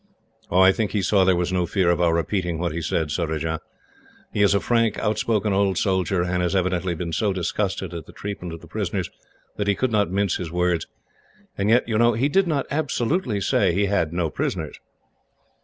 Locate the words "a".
4.55-4.59